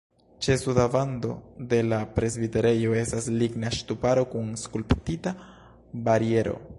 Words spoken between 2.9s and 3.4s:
estas